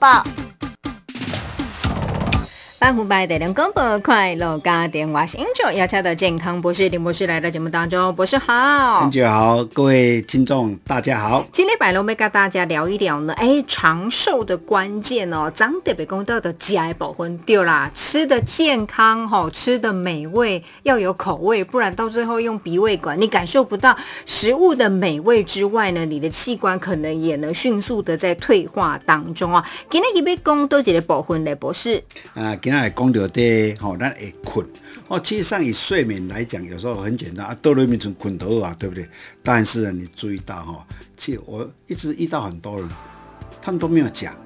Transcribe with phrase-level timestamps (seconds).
[0.00, 0.39] 报。
[2.80, 9.10] 八虎白的两公婆快乐家电我是 Angel 要请到健康博士林博士来到节目当中，博士好很。
[9.10, 11.44] 久好，各位听众大家好。
[11.52, 29.62] 今天百龙妹跟大家聊一聊呢，哎，长寿的关键哦，咱得别讲到的家的保婚对啦，吃的健康哈、吃的美味，要有口味，不然到最后用鼻胃管，你感受不到食物的美味之外呢，你的器官可能也能迅速的在退化当中啊。
[29.90, 32.02] 今天要讲多一个保婚嘞博士，
[32.32, 34.64] 啊，今天来讲到的，吼、咱会困。
[35.08, 39.04] 哦，其实上以睡眠来讲，有时候很简单啊，多睡眠从困头啊，对不对？
[39.42, 42.88] 但是呢，你注意到哈、其实我一直遇到很多人，
[43.60, 44.38] 他们都没有讲，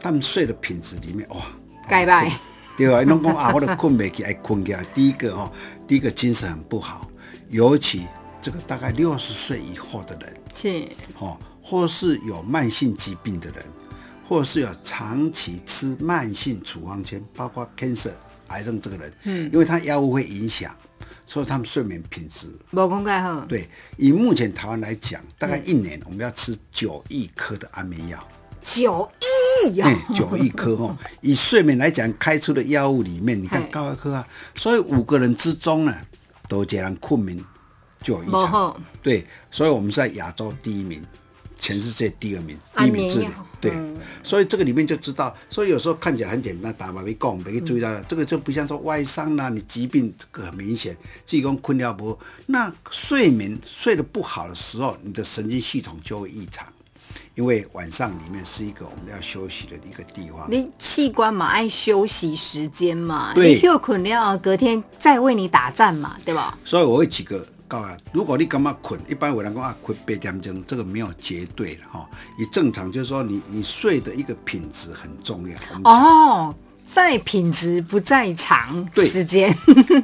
[0.00, 1.36] 他们睡的品质里面，哇，
[1.86, 2.32] 拜拜。
[2.78, 3.02] 对吧？
[3.02, 4.82] 拢讲啊，我都困不起，爱困起来。
[4.94, 5.52] 第一个哈、
[5.86, 7.06] 第一个精神很不好，
[7.50, 8.06] 尤其
[8.40, 10.88] 这个大概六十岁以后的人，是
[11.18, 13.62] 哦，或是有慢性疾病的人，
[14.28, 18.10] 或是有长期吃慢性处方签，包括 cancer
[18.48, 20.74] 癌症这个人，嗯，因为他药物会影响，
[21.26, 22.48] 所以他们睡眠品质。
[22.70, 28.28] 无公开哈，对，以目前台湾来讲，大概一年我们要吃九亿颗的安眠药，
[28.62, 29.08] 九
[29.66, 30.96] 亿啊哎、，九亿颗哦。
[31.20, 35.94] 以睡眠来讲，开出的药物里面，你看高一颗啊，所以五个人之中呢，
[36.48, 37.36] 都这样困眠
[38.00, 38.80] 就有异常。
[39.02, 41.02] 对，所以我们是在亚洲第一名，
[41.58, 43.26] 全世界第二名，第一名治理。
[43.60, 56.66] 对，嗯所以这个里面就知道，所以有时候看起来很简单，打麻没讲，没去注意到，这个就不像说外伤啦、你疾病这个很明显，自己讲困掉不，那睡眠睡得不好的时候，你的神经系统就会异常。
[57.34, 66.58] 因为晚上里面是一个我们要休息的一个地方，你器官嘛爱休息时间嘛，对你休困了，隔天再为你打战嘛，对吧？
[66.64, 72.08] 所以我会几个告诉他，如果你感觉困，一般有人讲啊困八点钟，这个没有绝对的哈。
[72.38, 75.56] 你正常就是说你你睡的一个品质很重要。
[75.84, 76.54] 哦，
[76.86, 79.52] 在品质不在长时间，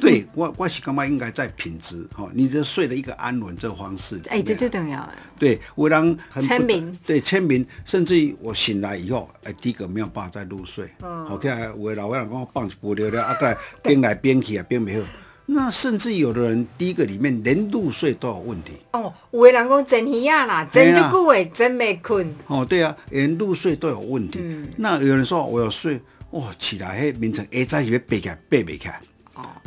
[0.01, 4.19] 对 我我是感觉应该在品质哈，你这睡的一个安稳这个方式。
[4.27, 5.13] 哎，这最重要的。
[5.39, 10.89] 对，有人很不签名对签名，甚至于我醒来以后，哎，第一个没有办法再入睡。
[11.01, 15.03] 嗯，好，起来有的老外人讲我放一步了了，啊，过来边来边去啊，边没有。
[15.45, 18.73] 那甚至有的人第一个里面连入睡都有问题。
[18.93, 24.39] 哦，有的人讲真鱼啊啦，真就久诶真没困，哦，对啊，连入睡都有问题。
[24.77, 25.99] 那有人说我有睡，
[26.31, 29.01] 哇，起来嘿，明晨哎，在一边背起来，背不起来。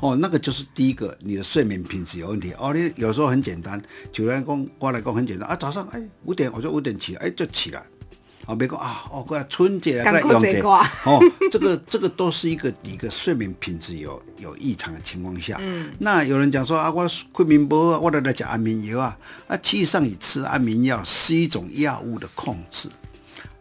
[0.01, 2.53] 哦，那个就是第一个，你的睡眠品质有问题。
[2.59, 7.83] 哦，你有时候很简单，就人讲我来讲很简单啊，早上哎五点我就五点起来，哎就起来。
[8.47, 11.21] 啊，别讲啊，哦，过来春节来过来赶快用节，哦，
[11.51, 19.19] 这个这个都是一个一个睡眠品质有有异常的情况下，嗯，那有人讲说啊，我睡眠不好，我来来讲安眠药啊，
[19.49, 22.89] 啊，其实上你吃安眠药是一种药物的控制，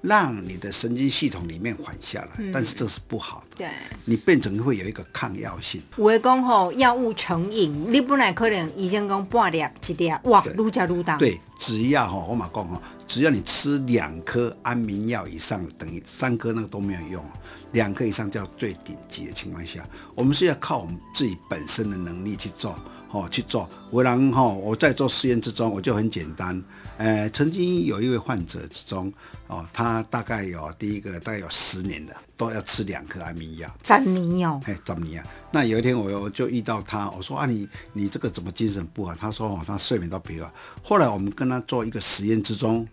[0.01, 3.68] 让你的神经系统里面缓下来，但是这是不好的，对。
[4.06, 5.81] 你变成会有一个抗药性。
[5.97, 17.25] 有的讲吼，药物成瘾，你本来可能医生讲半粒一粒，哇，愈加愈大。，对，只要哈，我马讲哈，只要你吃两颗安眠药以上，等于三颗那个都没有用，
[17.71, 22.77] 两颗以上叫最顶级的情况下，我们是要靠我们自己本身的能力去做，
[23.11, 23.69] 哦，去做。
[23.89, 26.61] 我然哈，我在做实验之中，我就很简单，
[26.97, 29.11] 呃，曾经有一位患者之中，
[29.47, 33.73] 哦，他大概有第一个大概有十年了，都要吃两颗安眠药。
[33.83, 35.25] 十年哦，哎，怎么样？
[35.51, 39.15] 那有一天我我就遇到他，我说啊你你这个怎么精神不好？
[39.15, 40.51] 他说哦，他睡眠都疲劳。
[40.83, 42.88] 后来我们跟那做一个实验之中，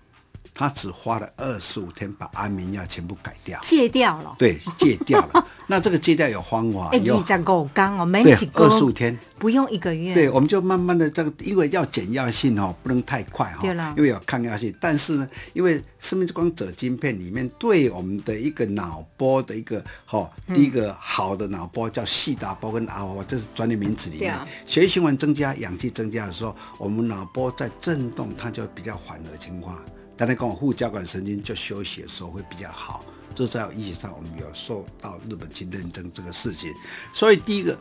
[0.55, 4.35] 他只花了二十五天把安眠药全部改掉，戒掉了。
[4.39, 5.47] 对，戒掉了。
[5.67, 9.19] 那这个戒掉有方法，哎，有二十五天哦，没几个二十五天。
[9.39, 10.15] 不用一个月。
[10.15, 14.73] 对，我们就慢慢的这个，因为要减药性哦，不能太快哈、对啦因为有抗药性。
[14.79, 24.33] 但是呢，因为生命之光者晶片里面对我们的一个脑波的一个哈、哦，嗯第一个好的脑波叫细达波跟阿法波，这是专业名词里面。
[24.67, 29.77] 血液循环增加，氧气增加的时候，我们脑波在震动，它就比较缓和情况。
[30.23, 33.05] 当然，跟我副交感神经就休息的时候会比较好。
[33.35, 36.73] 这在医学上，我们有受到日本去认证这个事情。
[37.13, 37.77] 所以第一个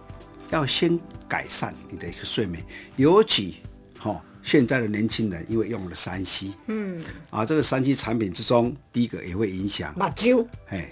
[0.50, 2.66] 要先改善你的一个睡眠，
[2.96, 3.58] 尤其
[4.00, 7.00] 哈、哦、现在的年轻人因为用了三 C，嗯，
[7.30, 10.92] 啊这个三 C 产品之中，第一个也会影响，目睭哎，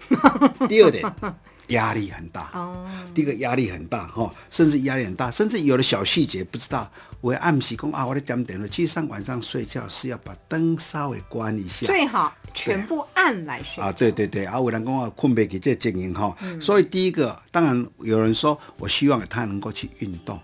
[0.68, 1.04] 第二点
[1.70, 6.90] 压力很大，哦，第一个压力很大哈、甚至压力很大，甚至有的小细节不知道，
[7.22, 16.60] 我会暗时工啊，我在讲点了，其实上晚上睡觉是要把灯稍微关一下，最好全部按来睡啊，对对对，啊，有人讲啊，困不给这经营哈，嗯。
[16.62, 20.40] 所以第一个，当然有人说，我希望他能够去运动，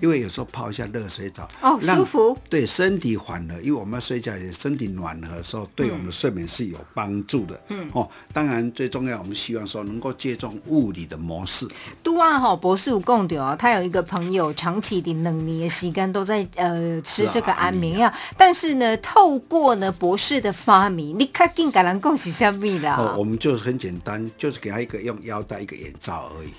[0.00, 7.60] 因为有时候泡一下热水澡，哦舒服对身体缓和，因为我们要睡觉也身体暖和的时候，对我们的睡眠是有帮助的。
[7.68, 11.66] 嗯，哦，当然最重要，我们希望说能够借重物理的模式。
[12.02, 22.96] 都啊哈，博士有讲到啊，他有一个朋友长期的两年的时间都在呃吃这个安眠药，但是呢，透过呢博士的发明，你看更敢人讲是什么啦？
[22.98, 26.50] 哦，我们就是很简单，就是给他一个用腰带一个眼罩而已。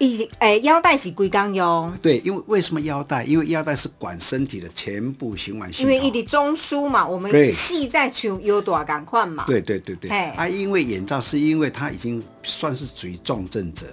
[0.00, 3.22] 伊诶腰带是龟缸用，对，因为为什么腰带？
[3.24, 5.92] 因为腰带是管身体的全部循环系统。
[5.92, 7.52] 因为伊的中枢嘛，我们对。
[7.52, 9.44] 系在像有大赶快嘛。
[9.46, 13.86] 对对对对，啊，因为眼罩是因为它已经算是属于重症者，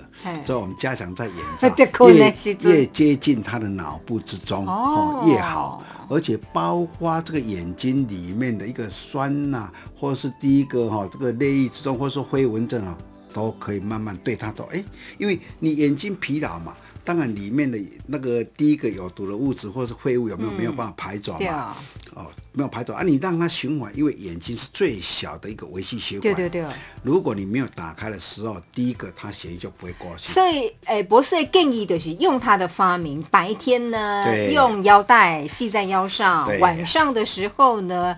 [0.46, 1.68] 所以我们加强在眼罩
[2.08, 5.26] 越越接近他的脑部之中哦。
[5.28, 9.70] 越好，而且包括这个眼睛里面的一个酸呐、
[10.00, 12.98] 或者是第一个哈、这个泪液之中，或者说灰蚊症啊，
[13.34, 14.84] 都可以慢慢对它都哎，
[15.18, 16.76] 因为你眼睛疲劳嘛。
[17.04, 21.74] 当然，里面的那个第一个有毒的物质或者是废物有没有、没有办法排走嘛？
[22.14, 23.02] 哦，没有排走啊！
[23.02, 26.36] 你让它循环，因为眼睛是最小的一个维系血管。
[26.36, 26.70] 对对对
[27.04, 30.34] 如果你没有打开的时候，第一个它血液就不会过去。
[30.34, 38.14] 所以，哎，博士的建议就是用他的发明，白天呢用腰带系在腰上，晚上的时候呢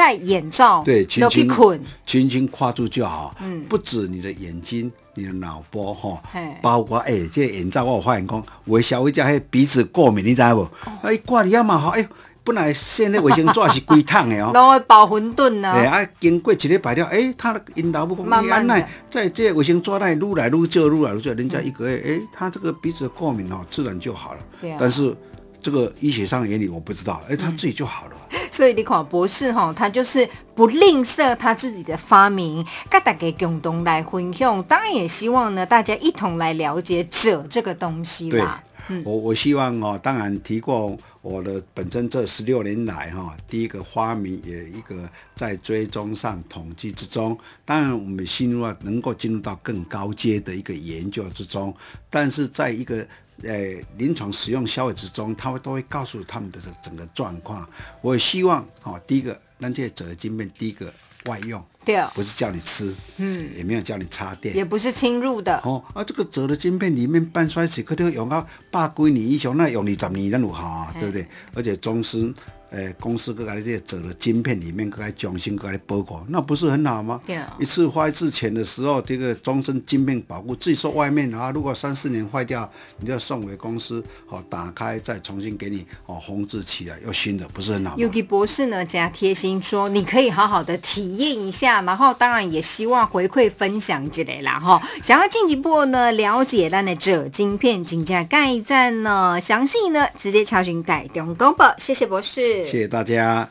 [0.00, 1.78] 戴眼罩，对，轻轻捆。
[2.06, 3.36] 轻轻跨住就好。
[3.42, 6.18] 嗯，不止你的眼睛，你的脑波哈，
[6.62, 10.60] 包括哎、这个眼罩我有发现讲，有的消费者迄鼻子过敏，你知无？
[10.60, 10.70] 哦
[11.02, 12.08] 哎，挂你遐嘛好，哎，
[12.42, 14.52] 本来现在卫生纸是规桶的哦。
[14.54, 24.40] 拢会包馄饨呢，哎啊，经过一礼拜了，哎，他的引导不讲，慢慢地哎安奈在这个卫生纸内愈来愈少，愈来愈少，人家一个月，哎，他这个鼻子过敏哦，自然就好了。
[24.58, 25.14] 对啊但是
[25.62, 28.16] 这个医学上的原理我不知道，哎，他自己就好了。
[28.50, 34.62] 所以你看博士哈，他就是不吝啬他自己的发明，跟大家共同来分享。
[34.64, 38.62] 当然也希望呢，大家一同来了解锗这个东西对啦。，
[39.04, 51.74] 我我希望哦，当然提过我的本身这十六年来哈、第一个发明也一个在追踪上统计之中，当然我们进入了能够进入到更高阶的一个研究之中，
[52.10, 53.06] 但是在一个
[53.44, 57.68] 呃临床使用消费之中，他们都会告诉他们的这整个状况。
[58.00, 60.92] 我希望哦，第一个让这些折晶片第一个
[61.26, 65.58] 外用，对哦，不是叫你吃，嗯，也没有叫你插电，也不是侵入的。
[65.64, 71.26] 哦，啊，这个折的晶片里面半衰期，可能用到八几年以上，那用你十年咱有效啊，对不对？
[71.54, 72.32] 而且中司
[72.70, 77.20] 诶公司各个这些折的晶片里面，各个重新各个包裹，那不是很好吗？
[77.26, 94.80] 对啊一次坏之前的时候，这个终身晶片保护，自己说外面啊，如果三四年坏掉，你就要送回公司，哦，打开再重新给你哦烘制起来，又新的，不是很好吗？Yuki 博士呢加贴心说，你可以好好的体验一下，然后当然也希望回馈分享之类啦哈。
[95.02, 101.74] 想要进一步呢了解咱的这晶片竞价概赞呢，详细呢直接查询台中公报。
[101.78, 103.48] 谢谢博士，谢谢大家。